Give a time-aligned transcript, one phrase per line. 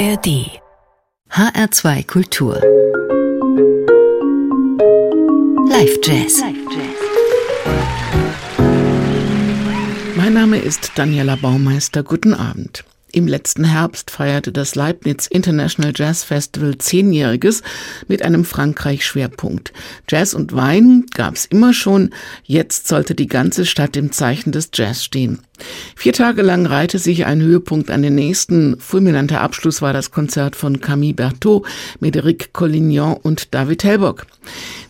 [0.00, 0.48] ARD
[1.30, 2.54] HR2 Kultur
[5.68, 6.42] Live Jazz
[10.16, 12.02] Mein Name ist Daniela Baumeister.
[12.02, 12.84] Guten Abend.
[13.12, 17.62] Im letzten Herbst feierte das Leibniz International Jazz Festival zehnjähriges
[18.08, 19.74] mit einem Frankreich-Schwerpunkt.
[20.08, 22.14] Jazz und Wein gab's immer schon,
[22.44, 25.40] jetzt sollte die ganze Stadt im Zeichen des Jazz stehen.
[25.96, 28.78] Vier Tage lang reihte sich ein Höhepunkt an den nächsten.
[28.78, 31.66] Fulminanter Abschluss war das Konzert von Camille Berthaud,
[32.00, 34.26] Médéric Collignon und David Hellbock.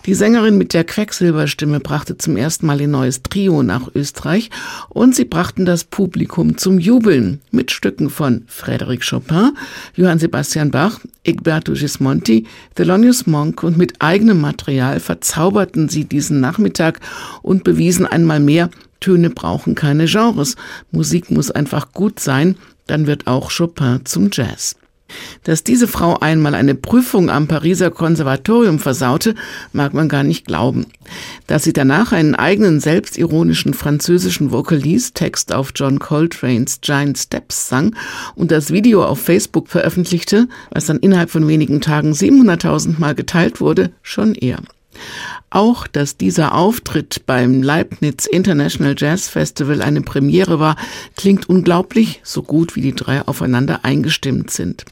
[0.06, 4.50] Die Sängerin mit der Quecksilberstimme brachte zum ersten Mal ein neues Trio nach Österreich
[4.88, 9.52] und sie brachten das Publikum zum Jubeln mit Stücken von Frédéric Chopin,
[9.94, 17.00] Johann Sebastian Bach, Egberto Gismonti, Thelonious Monk und mit eigenem Material verzauberten sie diesen Nachmittag
[17.42, 18.70] und bewiesen einmal mehr,
[19.00, 20.56] Töne brauchen keine Genres.
[20.90, 24.76] Musik muss einfach gut sein, dann wird auch Chopin zum Jazz.
[25.44, 29.34] Dass diese Frau einmal eine Prüfung am Pariser Konservatorium versaute,
[29.72, 30.86] mag man gar nicht glauben.
[31.46, 37.94] Dass sie danach einen eigenen selbstironischen französischen Vokalist Text auf John Coltrane's Giant Steps sang
[38.34, 43.60] und das Video auf Facebook veröffentlichte, was dann innerhalb von wenigen Tagen 700.000 Mal geteilt
[43.60, 44.60] wurde, schon eher.
[45.50, 50.76] Auch, dass dieser Auftritt beim Leibniz International Jazz Festival eine Premiere war,
[51.16, 54.84] klingt unglaublich, so gut wie die drei aufeinander eingestimmt sind.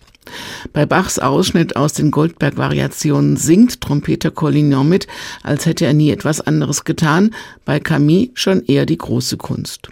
[0.72, 5.06] Bei Bachs Ausschnitt aus den Goldberg-Variationen singt Trompeter Collignon mit,
[5.42, 7.34] als hätte er nie etwas anderes getan,
[7.64, 9.88] bei Camille schon eher die große Kunst.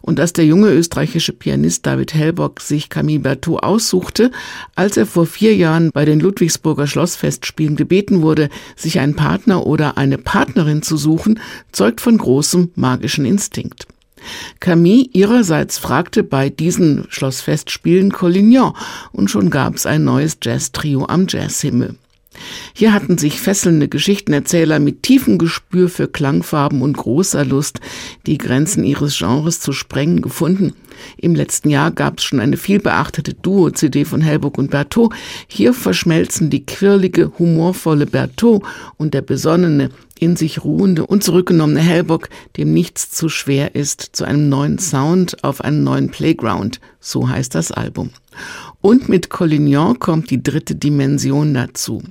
[0.00, 4.30] Und dass der junge österreichische Pianist David Hellbock sich Camille Berthaud aussuchte,
[4.74, 9.96] als er vor vier Jahren bei den Ludwigsburger Schlossfestspielen gebeten wurde, sich einen Partner oder
[9.98, 11.40] eine Partnerin zu suchen,
[11.72, 13.86] zeugt von großem magischen Instinkt.
[14.60, 18.72] Camille ihrerseits fragte bei diesen Schlossfestspielen Collignon
[19.12, 21.96] und schon gab es ein neues Jazz-Trio am Jazzhimmel.
[22.74, 27.80] Hier hatten sich fesselnde Geschichtenerzähler mit tiefem Gespür für Klangfarben und großer Lust,
[28.26, 30.74] die Grenzen ihres Genres zu sprengen, gefunden.
[31.16, 35.14] Im letzten Jahr gab es schon eine vielbeachtete Duo-CD von Helburg und Berthaud.
[35.46, 38.62] Hier verschmelzen die quirlige, humorvolle Berthaud
[38.96, 44.24] und der besonnene, in sich ruhende und zurückgenommene Hellbock, dem nichts zu schwer ist, zu
[44.24, 46.80] einem neuen Sound auf einen neuen Playground.
[47.00, 48.10] So heißt das Album.
[48.80, 52.02] Und mit Collignon kommt die dritte Dimension dazu.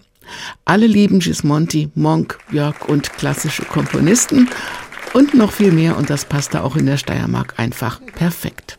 [0.66, 4.50] Alle lieben Gismonti, Monk, Björk und klassische Komponisten
[5.14, 8.78] und noch viel mehr und das passte auch in der Steiermark einfach perfekt.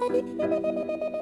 [0.00, 1.19] ハハハハ!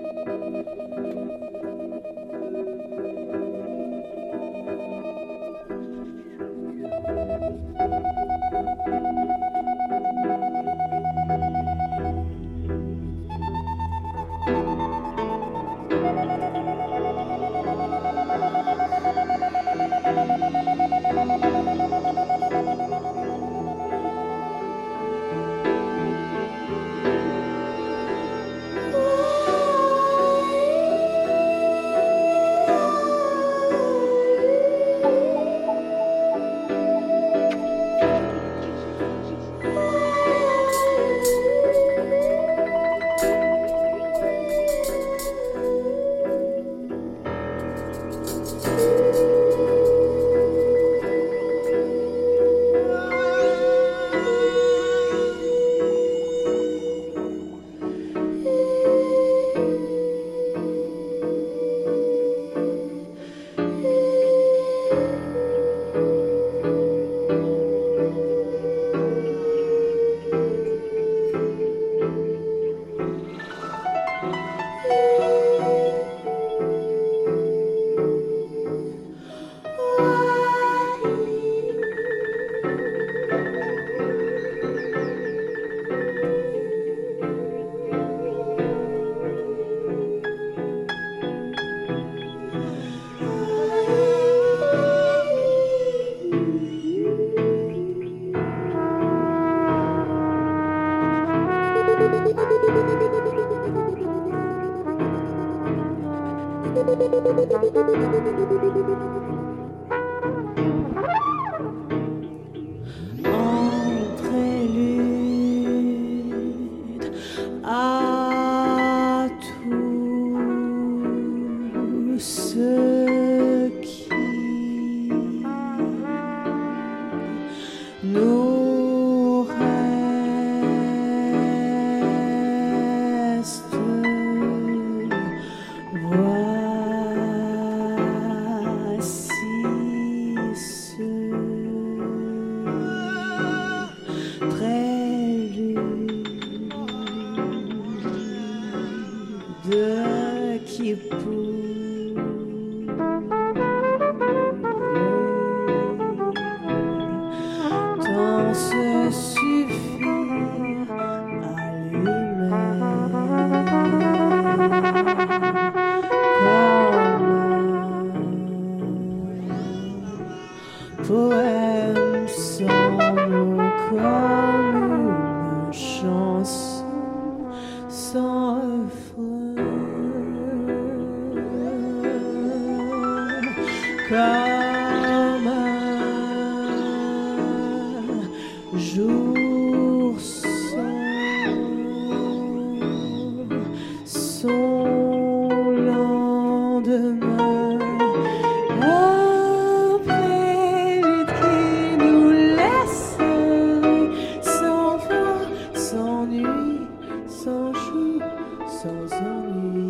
[207.29, 208.23] Sans jour,
[208.67, 209.88] sans ennui,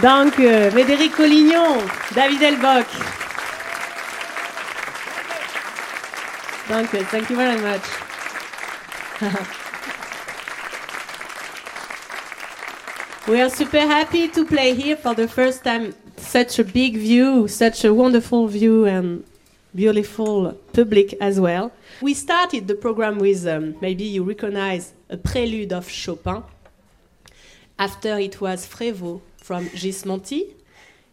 [0.00, 1.76] Danke, Médéric Collignon,
[2.14, 2.86] David Elbock.
[6.66, 7.82] Danke, thank you very much.
[13.28, 15.94] we are super happy to play here for the first time.
[16.16, 19.22] Such a big view, such a wonderful view, and
[19.74, 21.70] beautiful public as well.
[22.00, 26.44] We started the program with um, maybe you recognize a prelude of Chopin.
[27.78, 30.54] After it was Frévaux from Gismonti.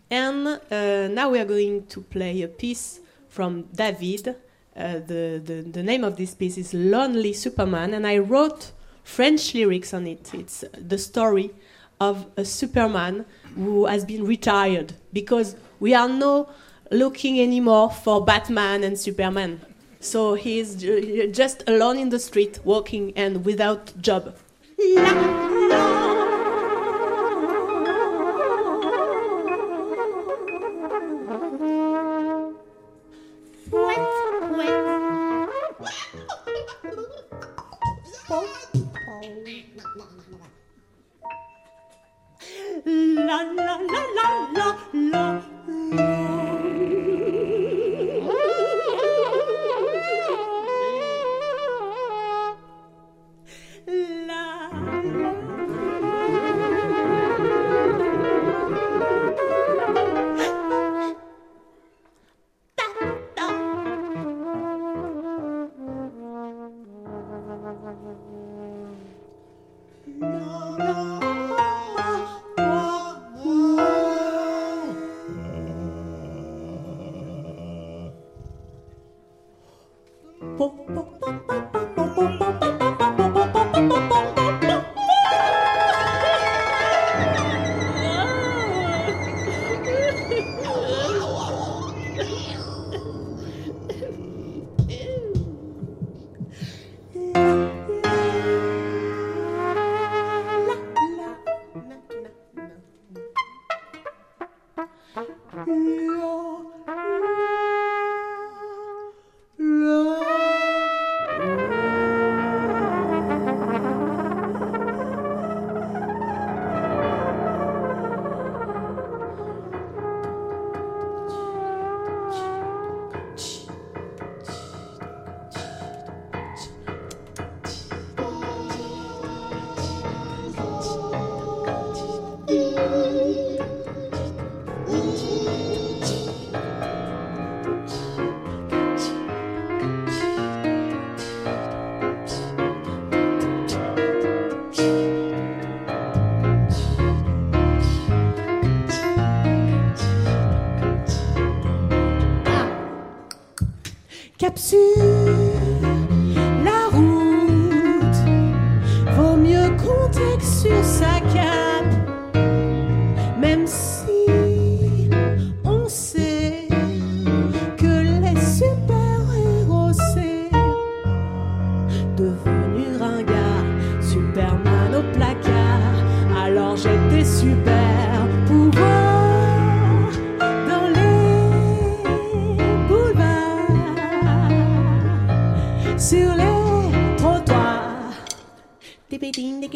[0.10, 4.36] And uh, now we are going to play a piece from David.
[4.76, 8.72] Uh, the, the, the name of this piece is Lonely Superman, and I wrote
[9.04, 10.34] French lyrics on it.
[10.34, 11.52] It's the story
[12.00, 16.54] of a Superman who has been retired because we are not
[16.92, 19.60] looking anymore for Batman and Superman.
[20.00, 24.36] So he's ju- just alone in the street, walking and without job.
[24.78, 26.19] La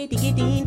[0.08, 0.63] diddy-dee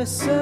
[0.00, 0.39] the sun.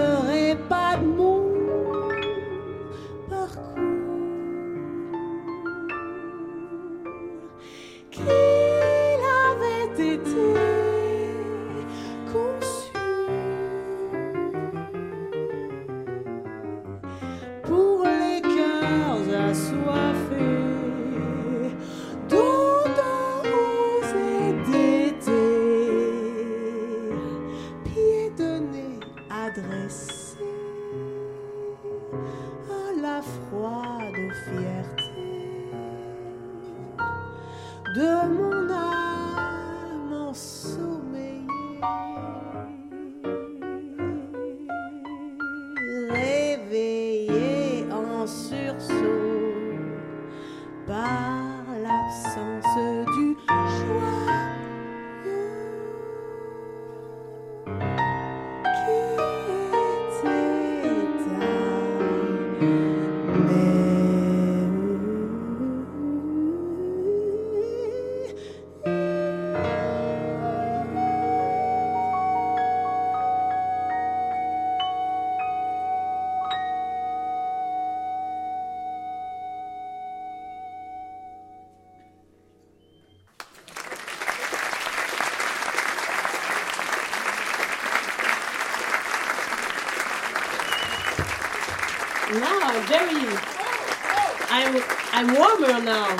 [95.78, 96.16] I'm now.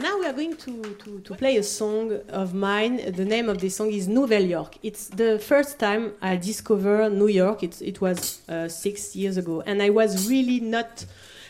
[0.00, 3.12] Now we are going to, to, to play a song of mine.
[3.12, 4.78] The name of this song is Nouvelle York.
[4.84, 7.64] It's the first time I discovered New York.
[7.64, 9.62] It's, it was uh, six years ago.
[9.66, 11.04] And I was really not,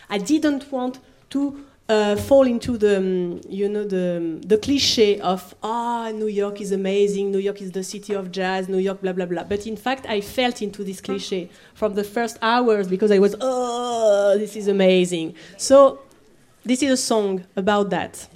[0.09, 5.55] I didn't want to uh, fall into the, um, you know, the, the cliche of,
[5.63, 9.01] ah, Ah, New York is amazing, New York is the city of jazz, New York,
[9.01, 9.43] blah, blah, blah.
[9.43, 13.35] But in fact, I felt into this cliche from the first hours because I was,
[13.41, 15.35] oh, this is amazing.
[15.57, 15.99] So
[16.65, 18.29] this is a song about that.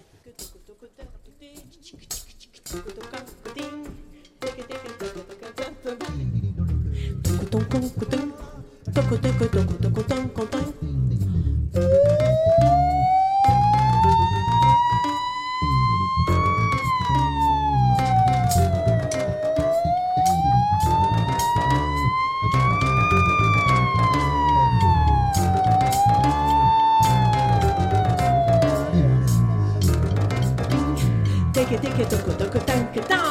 [32.00, 33.29] クトクトクタンクタン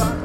[0.00, 0.19] Bye.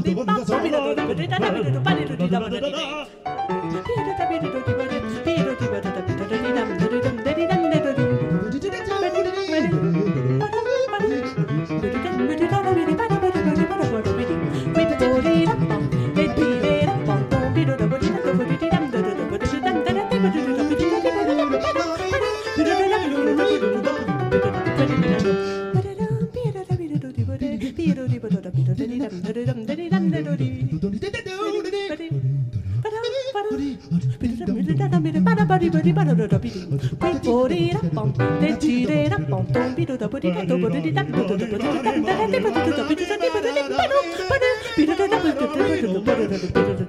[0.00, 3.61] ビッパッパビラドドドドドドドドドドドドドドドド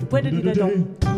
[0.10, 1.13] Puede ir a don.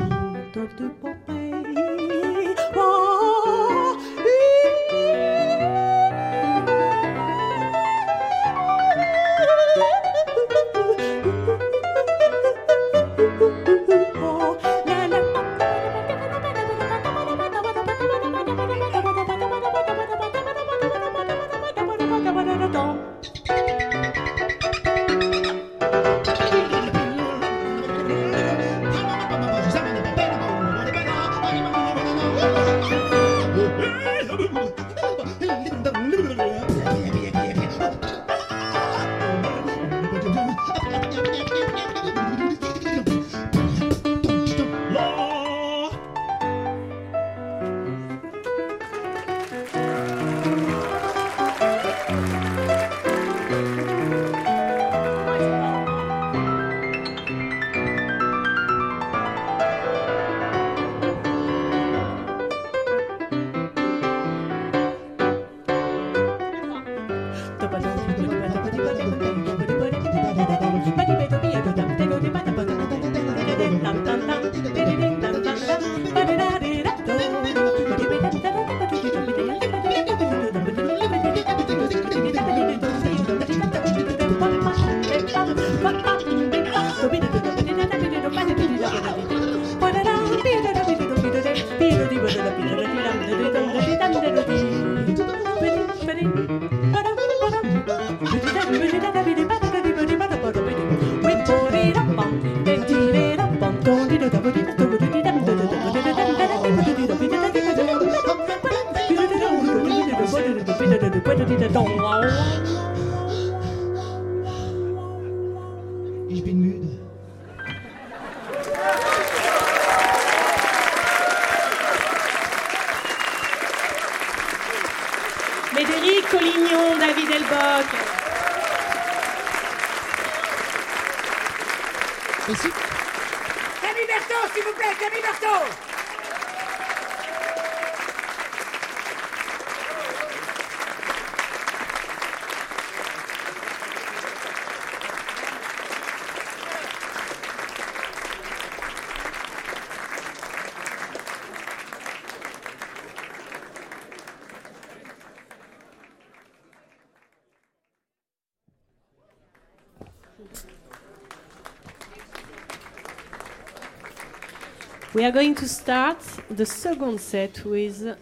[165.16, 166.18] We are going to start
[166.49, 168.18] the second set with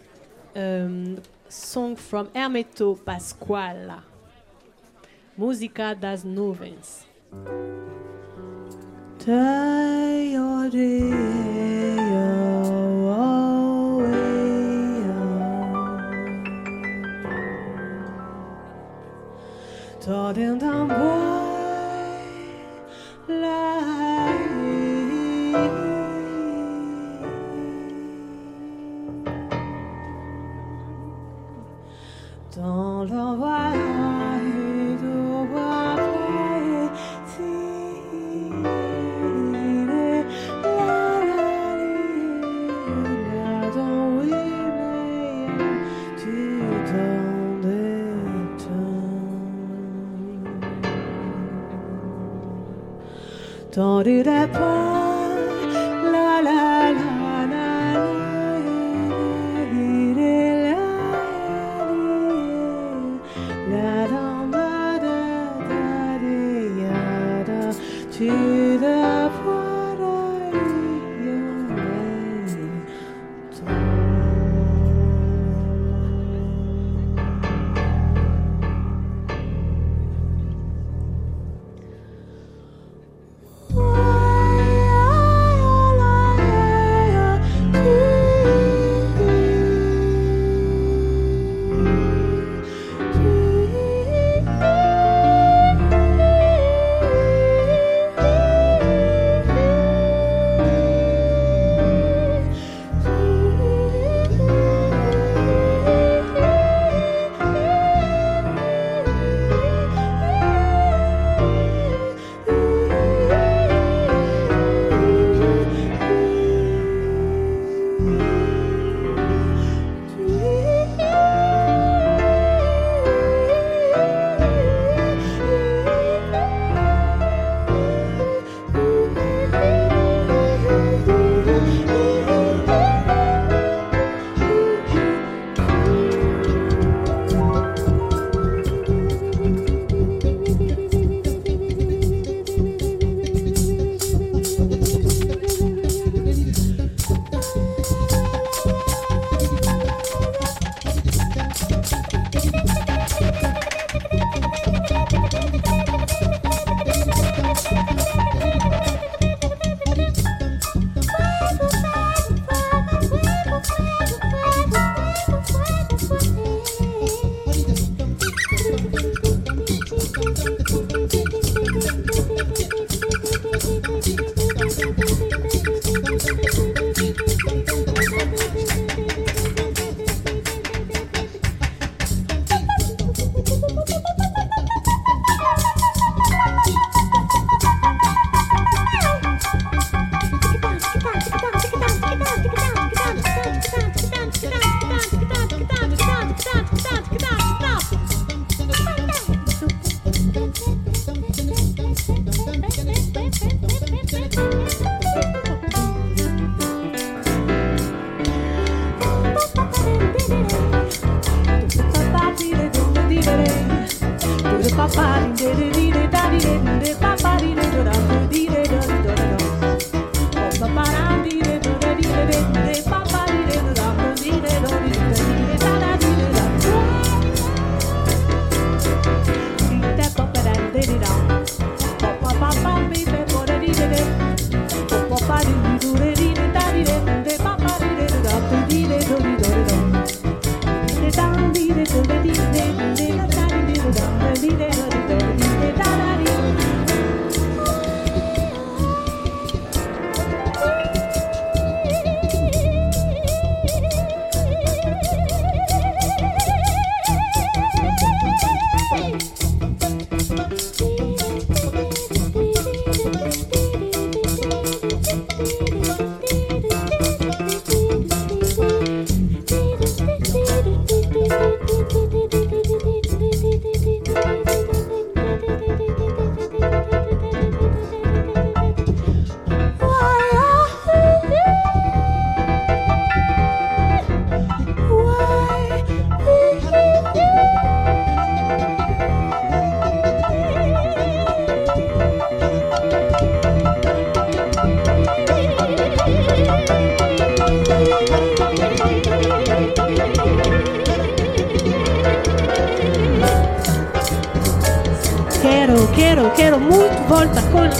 [0.54, 4.00] um, song from Hermeto Pasquale,
[5.36, 7.04] Musica das Nuvens.
[20.06, 21.23] Dans
[54.04, 54.83] did I pour?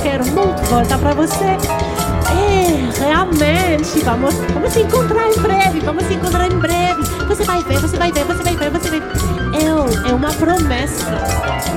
[0.05, 1.45] Quero muito volta para você.
[1.45, 7.03] É, realmente, vamos, vamos se encontrar em breve, vamos se encontrar em breve.
[7.27, 9.09] Você vai ver, você vai ver, você vai ver, você vai ver.
[9.55, 11.07] É, é uma promessa.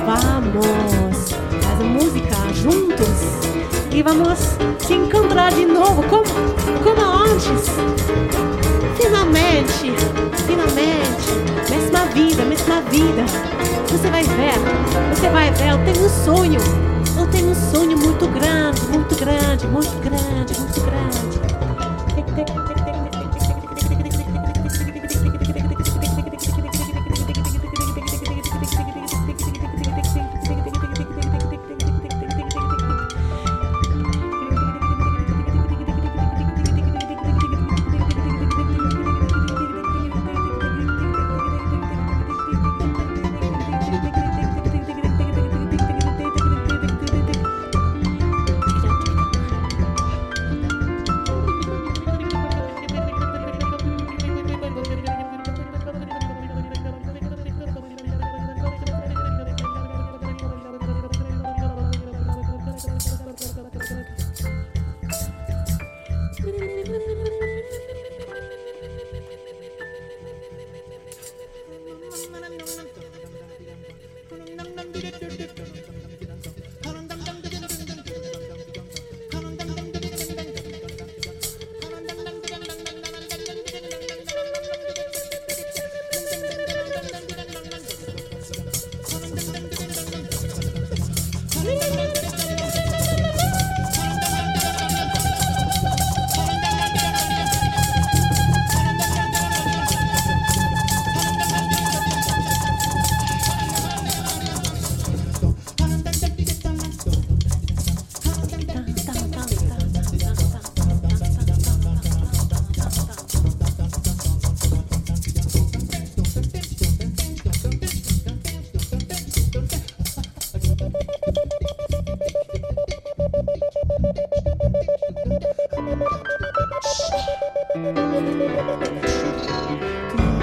[0.04, 3.08] Vamos fazer música juntos
[3.90, 4.38] e vamos
[4.78, 6.24] se encontrar de novo, como,
[6.84, 7.70] como antes.
[9.00, 9.94] Finalmente,
[10.46, 13.24] finalmente, mesma vida, mesma vida.
[13.90, 14.54] Você vai ver,
[15.14, 16.87] você vai ver, eu tenho um sonho.
[19.08, 22.77] Muito grande, muito grande, muito grande.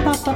[0.04, 0.32] Papa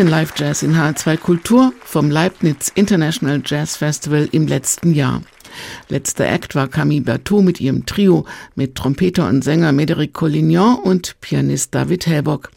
[0.00, 5.20] den Live Jazz in H2 Kultur vom Leibniz International Jazz Festival im letzten Jahr.
[5.90, 8.24] Letzter Act war Camille Berthaud mit ihrem Trio
[8.54, 12.50] mit Trompeter und Sänger Médéric Collignon und Pianist David Helbock.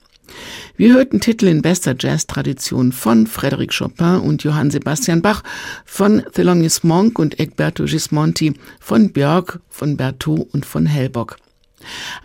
[0.77, 5.43] Wir hörten Titel in bester Jazz-Tradition von Frédéric Chopin und Johann Sebastian Bach,
[5.83, 11.35] von Thelonious Monk und Egberto Gismonti, von Björk, von Berthaud und von Helbock.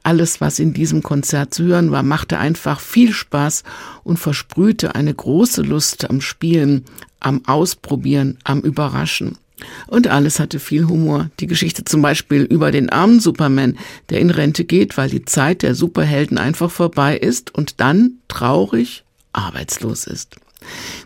[0.02, 3.64] Alles, was in diesem Konzert zu hören war, machte einfach viel Spaß
[4.04, 6.84] und versprühte eine große Lust am Spielen,
[7.20, 9.38] am Ausprobieren, am Überraschen.
[9.86, 11.30] Und alles hatte viel Humor.
[11.40, 13.76] Die Geschichte zum Beispiel über den armen Superman,
[14.10, 19.04] der in Rente geht, weil die Zeit der Superhelden einfach vorbei ist und dann traurig
[19.32, 20.36] arbeitslos ist.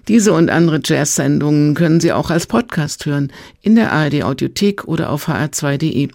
[0.08, 5.10] Diese und andere Jazz-Sendungen können Sie auch als Podcast hören, in der ARD Audiothek oder
[5.10, 6.08] auf hr2.de.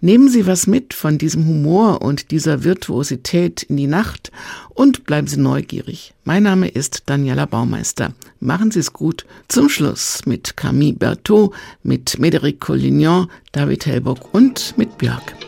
[0.00, 4.30] Nehmen Sie was mit von diesem Humor und dieser Virtuosität in die Nacht
[4.70, 6.14] und bleiben Sie neugierig.
[6.24, 8.14] Mein Name ist Daniela Baumeister.
[8.40, 9.26] Machen Sie es gut.
[9.48, 11.52] Zum Schluss mit Camille Berthaud,
[11.82, 15.47] mit Médéric Collignon, David Helbock und mit Björk.